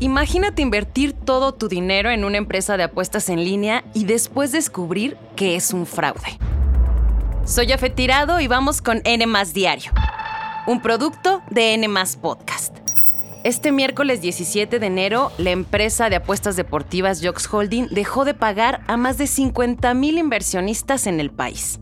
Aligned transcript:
Imagínate 0.00 0.62
invertir 0.62 1.12
todo 1.12 1.54
tu 1.54 1.66
dinero 1.66 2.10
en 2.10 2.24
una 2.24 2.36
empresa 2.36 2.76
de 2.76 2.84
apuestas 2.84 3.28
en 3.28 3.42
línea 3.42 3.82
y 3.94 4.04
después 4.04 4.52
descubrir 4.52 5.16
que 5.34 5.56
es 5.56 5.72
un 5.72 5.86
fraude. 5.86 6.38
Soy 7.44 7.66
Jafet 7.66 7.96
Tirado 7.96 8.38
y 8.38 8.46
vamos 8.46 8.80
con 8.80 9.00
N 9.02 9.26
Diario, 9.52 9.90
un 10.68 10.80
producto 10.82 11.42
de 11.50 11.74
N 11.74 11.88
Podcast. 12.22 12.76
Este 13.42 13.72
miércoles 13.72 14.20
17 14.20 14.78
de 14.78 14.86
enero, 14.86 15.32
la 15.36 15.50
empresa 15.50 16.08
de 16.08 16.16
apuestas 16.16 16.54
deportivas 16.54 17.20
Jox 17.20 17.52
Holding 17.52 17.88
dejó 17.88 18.24
de 18.24 18.34
pagar 18.34 18.82
a 18.86 18.96
más 18.96 19.18
de 19.18 19.26
50 19.26 19.94
mil 19.94 20.18
inversionistas 20.18 21.08
en 21.08 21.18
el 21.18 21.30
país. 21.30 21.80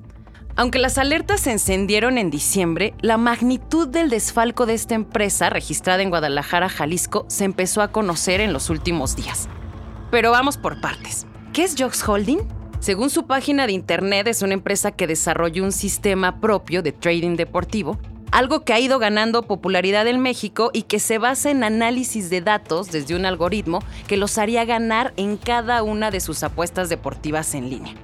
Aunque 0.59 0.79
las 0.79 0.97
alertas 0.97 1.43
se 1.43 1.53
encendieron 1.53 2.17
en 2.17 2.31
diciembre, 2.31 2.95
la 3.03 3.19
magnitud 3.19 3.87
del 3.87 4.09
desfalco 4.09 4.65
de 4.65 4.73
esta 4.73 4.95
empresa, 4.95 5.51
registrada 5.51 6.03
en 6.03 6.09
Guadalajara, 6.09 6.71
Jalisco, 6.71 7.27
se 7.29 7.45
empezó 7.45 7.83
a 7.83 7.93
conocer 7.93 8.41
en 8.41 8.55
los 8.55 8.71
últimos 8.71 9.17
días. 9.17 9.51
Pero 10.11 10.31
vamos 10.31 10.57
por 10.57 10.81
partes. 10.81 11.27
¿Qué 11.53 11.63
es 11.63 11.75
Jox 11.79 12.09
Holding? 12.09 12.39
Según 12.81 13.11
su 13.11 13.27
página 13.27 13.67
de 13.67 13.75
internet, 13.75 14.29
es 14.29 14.41
una 14.41 14.55
empresa 14.55 14.93
que 14.93 15.07
desarrolló 15.07 15.63
un 15.63 15.73
sistema 15.73 16.41
propio 16.41 16.83
de 16.83 16.93
trading 16.93 17.37
deportivo, 17.37 17.99
algo 18.33 18.65
que 18.65 18.73
ha 18.73 18.81
ido 18.81 18.99
ganando 18.99 19.43
popularidad 19.43 20.07
en 20.07 20.21
México 20.21 20.71
y 20.73 20.83
que 20.83 21.01
se 21.01 21.19
basa 21.19 21.51
en 21.51 21.65
análisis 21.65 22.31
de 22.31 22.41
datos 22.41 22.91
desde 22.91 23.15
un 23.15 23.27
algoritmo 23.27 23.81
que 24.07 24.17
los 24.17 24.39
haría 24.39 24.65
ganar 24.65 25.13
en 25.19 25.37
cada 25.37 25.83
una 25.83 26.11
de 26.11 26.21
sus 26.21 26.43
apuestas 26.43 26.89
deportivas 26.89 27.55
en 27.55 27.69
línea. 27.69 27.95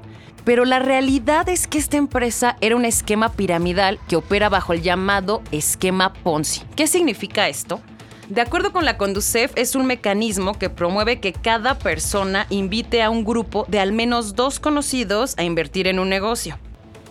Pero 0.45 0.65
la 0.65 0.81
realidad 0.81 1.49
es 1.49 1.69
que 1.69 1.79
esta 1.79 1.97
empresa 1.97 2.57
era 2.61 2.75
un 2.75 2.85
esquema 2.85 3.31
piramidal 3.31 4.01
que 4.09 4.17
opera 4.17 4.49
bajo 4.49 4.73
el 4.73 4.83
llamado 4.83 5.41
esquema 5.53 6.13
Ponzi. 6.13 6.63
¿Qué 6.75 6.89
significa 6.89 7.49
esto? 7.49 7.81
De 8.29 8.41
acuerdo 8.41 8.73
con 8.73 8.85
la 8.85 8.99
Conducef, 8.99 9.53
es 9.57 9.77
un 9.77 9.87
mecanismo 9.87 10.59
que 10.59 10.71
promueve 10.71 11.21
que 11.21 11.33
cada 11.33 11.79
persona 11.79 12.47
invite 12.51 13.03
a 13.03 13.11
un 13.11 13.25
grupo 13.25 13.67
de 13.69 13.79
al 13.79 13.93
menos 13.93 14.35
dos 14.35 14.59
conocidos 14.59 15.35
a 15.39 15.45
invertir 15.45 15.87
en 15.87 15.99
un 15.99 16.09
negocio. 16.09 16.59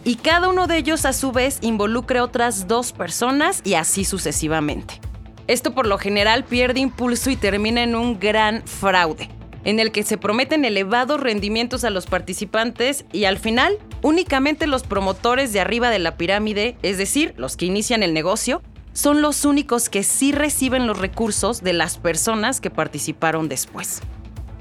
Y 0.03 0.15
cada 0.15 0.49
uno 0.49 0.67
de 0.67 0.77
ellos 0.77 1.05
a 1.05 1.13
su 1.13 1.31
vez 1.31 1.59
involucre 1.61 2.21
otras 2.21 2.67
dos 2.67 2.91
personas 2.91 3.61
y 3.63 3.75
así 3.75 4.03
sucesivamente. 4.03 4.99
Esto 5.47 5.73
por 5.73 5.85
lo 5.85 5.97
general 5.97 6.43
pierde 6.43 6.79
impulso 6.79 7.29
y 7.29 7.35
termina 7.35 7.83
en 7.83 7.95
un 7.95 8.19
gran 8.19 8.63
fraude 8.65 9.29
en 9.63 9.79
el 9.79 9.91
que 9.91 10.03
se 10.03 10.17
prometen 10.17 10.65
elevados 10.65 11.19
rendimientos 11.19 11.83
a 11.83 11.89
los 11.89 12.05
participantes 12.05 13.05
y 13.11 13.25
al 13.25 13.37
final 13.37 13.77
únicamente 14.01 14.67
los 14.67 14.83
promotores 14.83 15.53
de 15.53 15.59
arriba 15.59 15.89
de 15.89 15.99
la 15.99 16.17
pirámide, 16.17 16.77
es 16.81 16.97
decir, 16.97 17.33
los 17.37 17.57
que 17.57 17.65
inician 17.65 18.03
el 18.03 18.13
negocio, 18.13 18.61
son 18.93 19.21
los 19.21 19.45
únicos 19.45 19.89
que 19.89 20.03
sí 20.03 20.31
reciben 20.31 20.87
los 20.87 20.97
recursos 20.97 21.61
de 21.61 21.73
las 21.73 21.97
personas 21.97 22.59
que 22.59 22.69
participaron 22.69 23.47
después. 23.47 24.01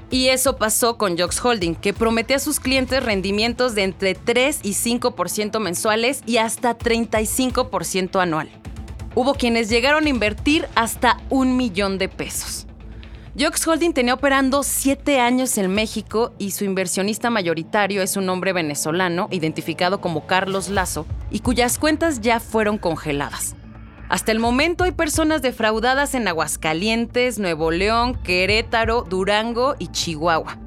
Y 0.09 0.27
eso 0.27 0.57
pasó 0.57 0.97
con 0.97 1.17
Jox 1.17 1.43
Holding, 1.43 1.75
que 1.75 1.93
promete 1.93 2.33
a 2.33 2.39
sus 2.39 2.59
clientes 2.59 3.01
rendimientos 3.01 3.75
de 3.75 3.83
entre 3.83 4.13
3 4.13 4.59
y 4.61 4.73
5% 4.73 5.59
mensuales 5.59 6.21
y 6.25 6.37
hasta 6.37 6.77
35% 6.77 8.21
anual. 8.21 8.49
Hubo 9.15 9.33
quienes 9.33 9.69
llegaron 9.69 10.05
a 10.05 10.09
invertir 10.09 10.67
hasta 10.75 11.17
un 11.29 11.55
millón 11.55 11.97
de 11.97 12.09
pesos. 12.09 12.67
Jox 13.39 13.65
Holding 13.65 13.93
tenía 13.93 14.13
operando 14.13 14.61
siete 14.61 15.21
años 15.21 15.57
en 15.57 15.73
México 15.73 16.33
y 16.37 16.51
su 16.51 16.65
inversionista 16.65 17.29
mayoritario 17.29 18.01
es 18.01 18.17
un 18.17 18.27
hombre 18.27 18.51
venezolano 18.51 19.29
identificado 19.31 20.01
como 20.01 20.27
Carlos 20.27 20.67
Lazo 20.67 21.05
y 21.29 21.39
cuyas 21.39 21.79
cuentas 21.79 22.19
ya 22.19 22.41
fueron 22.41 22.77
congeladas. 22.77 23.55
Hasta 24.09 24.33
el 24.33 24.39
momento 24.39 24.83
hay 24.83 24.91
personas 24.91 25.41
defraudadas 25.41 26.13
en 26.13 26.27
Aguascalientes, 26.27 27.39
Nuevo 27.39 27.71
León, 27.71 28.15
Querétaro, 28.21 29.03
Durango 29.03 29.75
y 29.79 29.87
Chihuahua. 29.87 30.57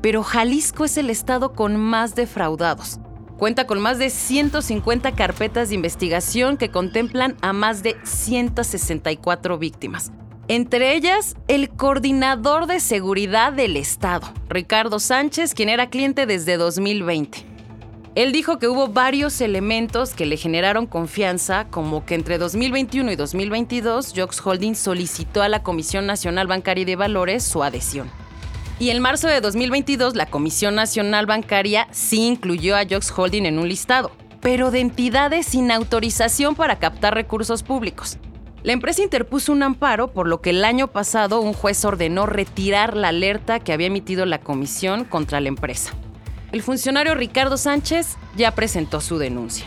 Pero 0.00 0.22
Jalisco 0.22 0.84
es 0.84 0.96
el 0.98 1.10
estado 1.10 1.54
con 1.54 1.76
más 1.76 2.14
defraudados. 2.14 3.00
Cuenta 3.36 3.66
con 3.66 3.80
más 3.80 3.98
de 3.98 4.10
150 4.10 5.10
carpetas 5.16 5.70
de 5.70 5.74
investigación 5.74 6.56
que 6.56 6.70
contemplan 6.70 7.36
a 7.40 7.52
más 7.52 7.82
de 7.82 7.96
164 8.04 9.58
víctimas, 9.58 10.12
entre 10.54 10.94
ellas, 10.94 11.34
el 11.48 11.70
coordinador 11.70 12.66
de 12.66 12.78
seguridad 12.78 13.54
del 13.54 13.74
Estado, 13.78 14.30
Ricardo 14.50 14.98
Sánchez, 14.98 15.54
quien 15.54 15.70
era 15.70 15.88
cliente 15.88 16.26
desde 16.26 16.58
2020. 16.58 17.46
Él 18.16 18.32
dijo 18.32 18.58
que 18.58 18.68
hubo 18.68 18.88
varios 18.88 19.40
elementos 19.40 20.12
que 20.12 20.26
le 20.26 20.36
generaron 20.36 20.86
confianza, 20.86 21.68
como 21.70 22.04
que 22.04 22.16
entre 22.16 22.36
2021 22.36 23.12
y 23.12 23.16
2022 23.16 24.12
Jox 24.14 24.46
Holding 24.46 24.74
solicitó 24.74 25.40
a 25.40 25.48
la 25.48 25.62
Comisión 25.62 26.04
Nacional 26.04 26.48
Bancaria 26.48 26.82
y 26.82 26.84
de 26.84 26.96
Valores 26.96 27.44
su 27.44 27.62
adhesión. 27.62 28.10
Y 28.78 28.90
en 28.90 29.00
marzo 29.00 29.28
de 29.28 29.40
2022 29.40 30.16
la 30.16 30.26
Comisión 30.26 30.74
Nacional 30.74 31.24
Bancaria 31.24 31.88
sí 31.92 32.26
incluyó 32.26 32.76
a 32.76 32.84
Jox 32.84 33.10
Holding 33.16 33.46
en 33.46 33.58
un 33.58 33.70
listado, 33.70 34.12
pero 34.42 34.70
de 34.70 34.80
entidades 34.80 35.46
sin 35.46 35.70
autorización 35.70 36.54
para 36.54 36.78
captar 36.78 37.14
recursos 37.14 37.62
públicos. 37.62 38.18
La 38.62 38.72
empresa 38.72 39.02
interpuso 39.02 39.50
un 39.50 39.64
amparo, 39.64 40.12
por 40.12 40.28
lo 40.28 40.40
que 40.40 40.50
el 40.50 40.64
año 40.64 40.86
pasado 40.86 41.40
un 41.40 41.52
juez 41.52 41.84
ordenó 41.84 42.26
retirar 42.26 42.96
la 42.96 43.08
alerta 43.08 43.58
que 43.58 43.72
había 43.72 43.88
emitido 43.88 44.24
la 44.24 44.38
comisión 44.38 45.04
contra 45.04 45.40
la 45.40 45.48
empresa. 45.48 45.92
El 46.52 46.62
funcionario 46.62 47.16
Ricardo 47.16 47.56
Sánchez 47.56 48.16
ya 48.36 48.54
presentó 48.54 49.00
su 49.00 49.18
denuncia. 49.18 49.66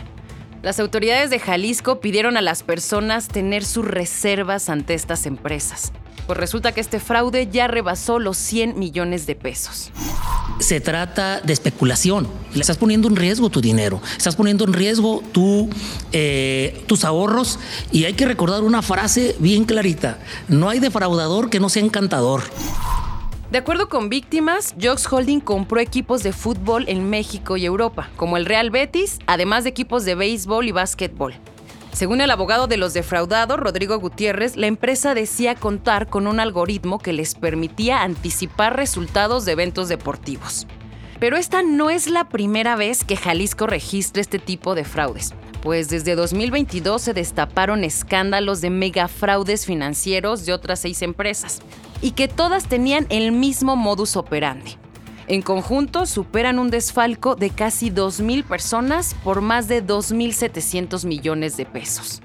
Las 0.62 0.80
autoridades 0.80 1.28
de 1.28 1.38
Jalisco 1.38 2.00
pidieron 2.00 2.38
a 2.38 2.40
las 2.40 2.62
personas 2.62 3.28
tener 3.28 3.66
sus 3.66 3.84
reservas 3.84 4.70
ante 4.70 4.94
estas 4.94 5.26
empresas, 5.26 5.92
pues 6.26 6.38
resulta 6.38 6.72
que 6.72 6.80
este 6.80 7.00
fraude 7.00 7.48
ya 7.50 7.68
rebasó 7.68 8.18
los 8.18 8.36
100 8.36 8.78
millones 8.78 9.26
de 9.26 9.34
pesos 9.34 9.92
se 10.58 10.80
trata 10.80 11.40
de 11.40 11.52
especulación. 11.52 12.28
Le 12.54 12.60
estás 12.60 12.78
poniendo 12.78 13.08
en 13.08 13.16
riesgo 13.16 13.50
tu 13.50 13.60
dinero, 13.60 14.00
estás 14.16 14.36
poniendo 14.36 14.64
en 14.64 14.72
riesgo 14.72 15.22
tu, 15.32 15.68
eh, 16.12 16.82
tus 16.86 17.04
ahorros 17.04 17.58
y 17.92 18.04
hay 18.04 18.14
que 18.14 18.26
recordar 18.26 18.62
una 18.62 18.82
frase 18.82 19.36
bien 19.38 19.64
clarita, 19.64 20.18
no 20.48 20.68
hay 20.68 20.80
defraudador 20.80 21.50
que 21.50 21.60
no 21.60 21.68
sea 21.68 21.82
encantador. 21.84 22.42
De 23.50 23.58
acuerdo 23.58 23.88
con 23.88 24.08
víctimas, 24.08 24.74
Jox 24.80 25.10
Holding 25.10 25.40
compró 25.40 25.78
equipos 25.78 26.22
de 26.24 26.32
fútbol 26.32 26.84
en 26.88 27.08
México 27.08 27.56
y 27.56 27.64
Europa, 27.64 28.10
como 28.16 28.36
el 28.36 28.44
Real 28.44 28.70
Betis, 28.70 29.18
además 29.26 29.62
de 29.64 29.70
equipos 29.70 30.04
de 30.04 30.16
béisbol 30.16 30.66
y 30.66 30.72
básquetbol. 30.72 31.34
Según 31.96 32.20
el 32.20 32.30
abogado 32.30 32.66
de 32.66 32.76
los 32.76 32.92
defraudados, 32.92 33.58
Rodrigo 33.58 33.98
Gutiérrez, 33.98 34.54
la 34.56 34.66
empresa 34.66 35.14
decía 35.14 35.54
contar 35.54 36.08
con 36.08 36.26
un 36.26 36.40
algoritmo 36.40 36.98
que 36.98 37.14
les 37.14 37.34
permitía 37.34 38.02
anticipar 38.02 38.76
resultados 38.76 39.46
de 39.46 39.52
eventos 39.52 39.88
deportivos. 39.88 40.66
Pero 41.20 41.38
esta 41.38 41.62
no 41.62 41.88
es 41.88 42.10
la 42.10 42.28
primera 42.28 42.76
vez 42.76 43.02
que 43.02 43.16
Jalisco 43.16 43.66
registra 43.66 44.20
este 44.20 44.38
tipo 44.38 44.74
de 44.74 44.84
fraudes, 44.84 45.32
pues 45.62 45.88
desde 45.88 46.16
2022 46.16 47.00
se 47.00 47.14
destaparon 47.14 47.82
escándalos 47.82 48.60
de 48.60 48.68
megafraudes 48.68 49.64
financieros 49.64 50.44
de 50.44 50.52
otras 50.52 50.80
seis 50.80 51.00
empresas, 51.00 51.62
y 52.02 52.10
que 52.10 52.28
todas 52.28 52.68
tenían 52.68 53.06
el 53.08 53.32
mismo 53.32 53.74
modus 53.74 54.16
operandi 54.16 54.76
en 55.28 55.42
conjunto 55.42 56.06
superan 56.06 56.58
un 56.58 56.70
desfalco 56.70 57.34
de 57.34 57.50
casi 57.50 57.90
2.000 57.90 58.44
personas 58.44 59.14
por 59.24 59.40
más 59.40 59.68
de 59.68 59.84
2.700 59.84 61.04
millones 61.04 61.56
de 61.56 61.66
pesos. 61.66 62.22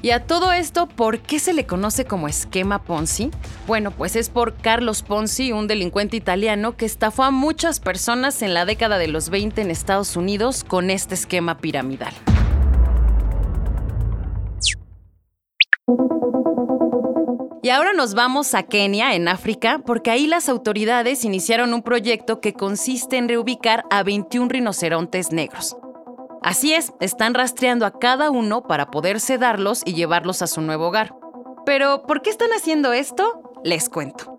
Y 0.00 0.10
a 0.12 0.24
todo 0.24 0.52
esto, 0.52 0.86
¿por 0.86 1.18
qué 1.18 1.40
se 1.40 1.52
le 1.52 1.66
conoce 1.66 2.04
como 2.04 2.28
esquema 2.28 2.80
Ponzi? 2.80 3.32
Bueno, 3.66 3.90
pues 3.90 4.14
es 4.14 4.30
por 4.30 4.54
Carlos 4.54 5.02
Ponzi, 5.02 5.50
un 5.50 5.66
delincuente 5.66 6.16
italiano 6.16 6.76
que 6.76 6.86
estafó 6.86 7.24
a 7.24 7.32
muchas 7.32 7.80
personas 7.80 8.42
en 8.42 8.54
la 8.54 8.64
década 8.64 8.98
de 8.98 9.08
los 9.08 9.28
20 9.28 9.60
en 9.60 9.70
Estados 9.72 10.14
Unidos 10.14 10.62
con 10.62 10.90
este 10.90 11.14
esquema 11.14 11.58
piramidal. 11.58 12.14
Y 17.68 17.70
ahora 17.70 17.92
nos 17.92 18.14
vamos 18.14 18.54
a 18.54 18.62
Kenia, 18.62 19.14
en 19.14 19.28
África, 19.28 19.82
porque 19.84 20.10
ahí 20.10 20.26
las 20.26 20.48
autoridades 20.48 21.26
iniciaron 21.26 21.74
un 21.74 21.82
proyecto 21.82 22.40
que 22.40 22.54
consiste 22.54 23.18
en 23.18 23.28
reubicar 23.28 23.84
a 23.90 24.02
21 24.02 24.48
rinocerontes 24.48 25.32
negros. 25.32 25.76
Así 26.42 26.72
es, 26.72 26.94
están 26.98 27.34
rastreando 27.34 27.84
a 27.84 27.98
cada 27.98 28.30
uno 28.30 28.62
para 28.62 28.90
poder 28.90 29.20
sedarlos 29.20 29.82
y 29.84 29.92
llevarlos 29.92 30.40
a 30.40 30.46
su 30.46 30.62
nuevo 30.62 30.86
hogar. 30.86 31.14
Pero, 31.66 32.04
¿por 32.06 32.22
qué 32.22 32.30
están 32.30 32.48
haciendo 32.56 32.94
esto? 32.94 33.42
Les 33.64 33.90
cuento. 33.90 34.37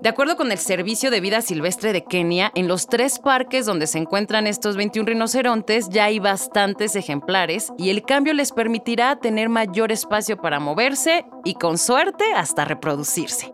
De 0.00 0.08
acuerdo 0.08 0.36
con 0.36 0.52
el 0.52 0.58
Servicio 0.58 1.10
de 1.10 1.20
Vida 1.20 1.42
Silvestre 1.42 1.92
de 1.92 2.04
Kenia, 2.04 2.52
en 2.54 2.68
los 2.68 2.86
tres 2.86 3.18
parques 3.18 3.66
donde 3.66 3.88
se 3.88 3.98
encuentran 3.98 4.46
estos 4.46 4.76
21 4.76 5.08
rinocerontes 5.08 5.88
ya 5.88 6.04
hay 6.04 6.20
bastantes 6.20 6.94
ejemplares 6.94 7.72
y 7.76 7.90
el 7.90 8.02
cambio 8.02 8.32
les 8.32 8.52
permitirá 8.52 9.16
tener 9.16 9.48
mayor 9.48 9.90
espacio 9.90 10.36
para 10.36 10.60
moverse 10.60 11.24
y 11.44 11.54
con 11.54 11.78
suerte 11.78 12.24
hasta 12.36 12.64
reproducirse. 12.64 13.52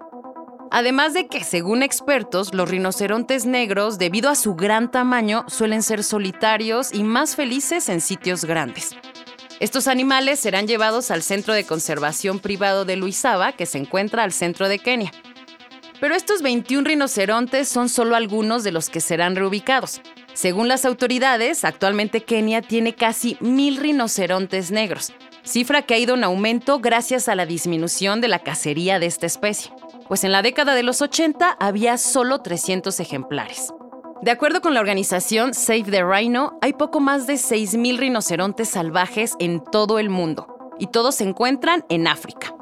Además 0.71 1.15
de 1.15 1.29
que, 1.29 1.45
según 1.45 1.83
expertos, 1.83 2.53
los 2.53 2.69
rinocerontes 2.69 3.47
negros, 3.47 3.97
debido 3.97 4.29
a 4.29 4.35
su 4.35 4.55
gran 4.55 4.91
tamaño, 4.91 5.45
suelen 5.47 5.83
ser 5.83 6.05
solitarios 6.05 6.93
y 6.93 7.05
más 7.05 7.37
felices 7.37 7.89
en 7.89 8.03
sitios 8.03 8.45
grandes. 8.45 8.91
Estos 9.61 9.89
animales 9.89 10.41
serán 10.41 10.67
llevados 10.67 11.11
al 11.11 11.23
Centro 11.23 11.55
de 11.55 11.65
Conservación 11.65 12.39
Privado 12.39 12.85
de 12.85 12.97
Luisaba, 12.97 13.53
que 13.53 13.65
se 13.65 13.79
encuentra 13.79 14.25
al 14.25 14.33
centro 14.33 14.69
de 14.69 14.79
Kenia. 14.79 15.13
Pero 16.05 16.17
estos 16.17 16.43
21 16.43 16.87
rinocerontes 16.87 17.67
son 17.67 17.89
solo 17.89 18.15
algunos 18.15 18.63
de 18.63 18.73
los 18.73 18.91
que 18.91 19.01
serán 19.01 19.37
reubicados. 19.37 20.03
Según 20.35 20.69
las 20.69 20.85
autoridades, 20.85 21.65
actualmente 21.65 22.21
Kenia 22.23 22.61
tiene 22.61 22.95
casi 22.95 23.39
mil 23.41 23.79
rinocerontes 23.79 24.71
negros, 24.71 25.15
cifra 25.45 25.81
que 25.81 25.95
ha 25.95 25.99
ido 25.99 26.15
en 26.15 26.25
aumento 26.25 26.79
gracias 26.79 27.31
a 27.31 27.35
la 27.35 27.47
disminución 27.47 28.21
de 28.21 28.29
la 28.29 28.41
cacería 28.41 28.99
de 28.99 29.07
esta 29.07 29.25
especie, 29.25 29.73
pues 30.07 30.25
en 30.25 30.33
la 30.33 30.43
década 30.43 30.75
de 30.75 30.83
los 30.83 31.01
80 31.01 31.57
había 31.59 31.97
solo 31.97 32.43
300 32.43 33.01
ejemplares. 33.01 33.73
De 34.21 34.31
acuerdo 34.31 34.61
con 34.61 34.75
la 34.75 34.81
organización 34.81 35.55
Save 35.55 35.85
the 35.85 36.05
Rhino, 36.05 36.59
hay 36.61 36.75
poco 36.75 37.01
más 37.01 37.27
de 37.27 37.37
6.000 37.37 37.97
rinocerontes 37.97 38.69
salvajes 38.69 39.37
en 39.39 39.65
todo 39.65 39.99
el 39.99 40.11
mundo, 40.11 40.55
y 40.79 40.89
todos 40.89 41.15
se 41.15 41.25
encuentran 41.25 41.87
en 41.89 42.09
África. 42.09 42.54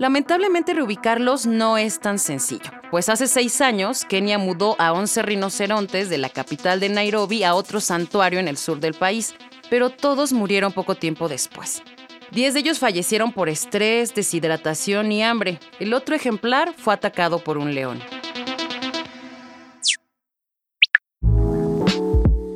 Lamentablemente 0.00 0.72
reubicarlos 0.72 1.44
no 1.44 1.76
es 1.76 2.00
tan 2.00 2.18
sencillo, 2.18 2.70
pues 2.90 3.10
hace 3.10 3.28
seis 3.28 3.60
años 3.60 4.06
Kenia 4.06 4.38
mudó 4.38 4.74
a 4.78 4.94
11 4.94 5.20
rinocerontes 5.20 6.08
de 6.08 6.16
la 6.16 6.30
capital 6.30 6.80
de 6.80 6.88
Nairobi 6.88 7.44
a 7.44 7.54
otro 7.54 7.82
santuario 7.82 8.40
en 8.40 8.48
el 8.48 8.56
sur 8.56 8.80
del 8.80 8.94
país, 8.94 9.34
pero 9.68 9.90
todos 9.90 10.32
murieron 10.32 10.72
poco 10.72 10.94
tiempo 10.94 11.28
después. 11.28 11.82
Diez 12.30 12.54
de 12.54 12.60
ellos 12.60 12.78
fallecieron 12.78 13.32
por 13.32 13.50
estrés, 13.50 14.14
deshidratación 14.14 15.12
y 15.12 15.22
hambre. 15.22 15.60
El 15.78 15.92
otro 15.92 16.16
ejemplar 16.16 16.72
fue 16.78 16.94
atacado 16.94 17.44
por 17.44 17.58
un 17.58 17.74
león. 17.74 18.00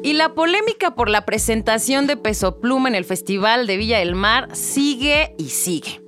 Y 0.03 0.15
la 0.15 0.35
polémica 0.35 0.95
por 0.95 1.11
la 1.11 1.27
presentación 1.27 2.07
de 2.07 2.17
Peso 2.17 2.59
Pluma 2.59 2.89
en 2.89 2.95
el 2.95 3.05
Festival 3.05 3.67
de 3.67 3.77
Villa 3.77 3.99
del 3.99 4.15
Mar 4.15 4.49
sigue 4.57 5.35
y 5.37 5.51
sigue. 5.51 6.04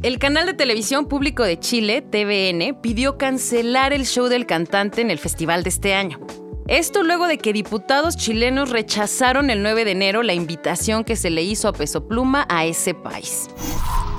El 0.00 0.20
canal 0.20 0.46
de 0.46 0.54
televisión 0.54 1.06
público 1.06 1.42
de 1.42 1.58
Chile, 1.58 2.02
TVN, 2.02 2.80
pidió 2.80 3.18
cancelar 3.18 3.92
el 3.92 4.06
show 4.06 4.28
del 4.28 4.46
cantante 4.46 5.00
en 5.00 5.10
el 5.10 5.18
festival 5.18 5.64
de 5.64 5.70
este 5.70 5.92
año. 5.92 6.20
Esto 6.68 7.02
luego 7.02 7.26
de 7.26 7.38
que 7.38 7.52
diputados 7.52 8.16
chilenos 8.16 8.70
rechazaron 8.70 9.50
el 9.50 9.60
9 9.60 9.84
de 9.84 9.90
enero 9.90 10.22
la 10.22 10.34
invitación 10.34 11.02
que 11.02 11.16
se 11.16 11.30
le 11.30 11.42
hizo 11.42 11.66
a 11.66 11.72
Peso 11.72 12.06
Pluma 12.06 12.46
a 12.48 12.64
ese 12.64 12.94
país. 12.94 13.48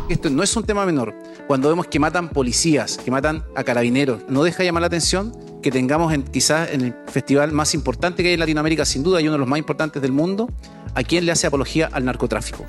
Esto 0.10 0.30
no 0.30 0.44
es 0.44 0.54
un 0.58 0.66
tema 0.66 0.86
menor. 0.86 1.16
Cuando 1.48 1.70
vemos 1.70 1.88
que 1.88 1.98
matan 1.98 2.28
policías, 2.28 2.98
que 2.98 3.10
matan 3.10 3.46
a 3.56 3.64
carabineros, 3.64 4.24
¿no 4.28 4.44
deja 4.44 4.66
llamar 4.66 4.82
la 4.82 4.88
atención 4.88 5.32
que 5.64 5.72
tengamos 5.72 6.14
en, 6.14 6.24
quizás 6.24 6.72
en 6.74 6.82
el 6.82 6.96
festival 7.08 7.54
más 7.54 7.74
importante 7.74 8.22
que 8.22 8.30
hay 8.30 8.34
en 8.34 8.42
Latinoamérica, 8.42 8.84
sin 8.84 9.02
duda, 9.02 9.22
y 9.22 9.26
uno 9.26 9.34
de 9.34 9.40
los 9.40 9.48
más 9.48 9.60
importantes 9.60 10.02
del 10.02 10.12
mundo, 10.12 10.50
a 10.94 11.04
quien 11.04 11.26
le 11.26 11.32
hace 11.32 11.48
apología 11.48 11.90
al 11.94 12.04
narcotráfico? 12.04 12.66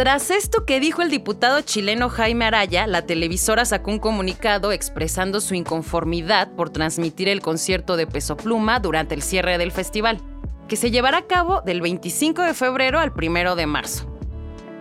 Tras 0.00 0.30
esto 0.30 0.64
que 0.64 0.80
dijo 0.80 1.02
el 1.02 1.10
diputado 1.10 1.60
chileno 1.60 2.08
Jaime 2.08 2.46
Araya, 2.46 2.86
la 2.86 3.04
televisora 3.04 3.66
sacó 3.66 3.90
un 3.90 3.98
comunicado 3.98 4.72
expresando 4.72 5.42
su 5.42 5.54
inconformidad 5.54 6.50
por 6.52 6.70
transmitir 6.70 7.28
el 7.28 7.42
concierto 7.42 7.98
de 7.98 8.06
Peso 8.06 8.34
Pluma 8.38 8.80
durante 8.80 9.14
el 9.14 9.20
cierre 9.20 9.58
del 9.58 9.72
festival, 9.72 10.22
que 10.68 10.76
se 10.76 10.90
llevará 10.90 11.18
a 11.18 11.26
cabo 11.26 11.60
del 11.60 11.82
25 11.82 12.40
de 12.40 12.54
febrero 12.54 12.98
al 12.98 13.12
1 13.14 13.56
de 13.56 13.66
marzo. 13.66 14.10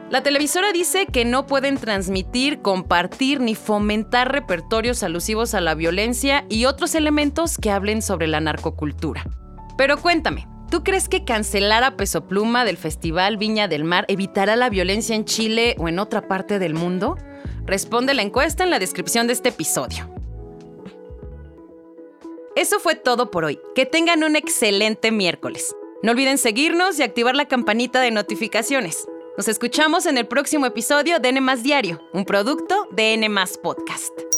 La 0.10 0.24
televisora 0.24 0.72
dice 0.72 1.06
que 1.06 1.26
no 1.26 1.46
pueden 1.48 1.76
transmitir, 1.76 2.62
compartir 2.62 3.42
ni 3.42 3.56
fomentar 3.56 4.32
repertorios 4.32 5.04
alusivos 5.04 5.54
a 5.54 5.60
la 5.60 5.76
violencia 5.76 6.46
y 6.48 6.64
otros 6.64 6.96
elementos 6.96 7.58
que 7.58 7.72
hablen 7.72 8.02
sobre 8.02 8.28
la 8.28 8.40
narcocultura. 8.40 9.26
Pero 9.78 9.98
cuéntame, 9.98 10.48
¿Tú 10.70 10.84
crees 10.84 11.10
que 11.10 11.26
cancelar 11.26 11.84
a 11.84 11.98
Peso 11.98 12.28
Pluma 12.28 12.64
del 12.64 12.78
Festival 12.78 13.38
Viña 13.38 13.68
del 13.68 13.84
Mar 13.84 14.06
evitará 14.08 14.56
la 14.56 14.70
violencia 14.70 15.16
en 15.16 15.26
Chile 15.26 15.76
o 15.80 15.88
en 15.88 15.98
otra 15.98 16.28
parte 16.28 16.60
del 16.60 16.76
mundo? 16.76 17.18
Responde 17.66 18.14
la 18.14 18.22
encuesta 18.22 18.64
en 18.64 18.70
la 18.70 18.78
descripción 18.78 19.26
de 19.26 19.34
este 19.34 19.50
episodio. 19.50 20.14
Eso 22.56 22.80
fue 22.80 22.96
todo 22.96 23.32
por 23.32 23.46
hoy. 23.46 23.60
Que 23.74 23.88
tengan 23.88 24.24
un 24.24 24.36
excelente 24.36 25.12
miércoles. 25.12 25.76
No 26.04 26.12
olviden 26.12 26.38
seguirnos 26.38 27.00
y 27.00 27.04
activar 27.04 27.36
la 27.36 27.48
campanita 27.48 28.00
de 28.00 28.12
notificaciones. 28.12 29.08
Nos 29.38 29.48
escuchamos 29.48 30.06
en 30.06 30.20
el 30.20 30.28
próximo 30.28 30.68
episodio 30.68 31.20
de 31.20 31.30
N 31.30 31.56
Diario, 31.64 32.00
un 32.14 32.26
producto 32.26 32.88
de 32.92 33.16
N 33.16 33.28
Podcast. 33.64 34.29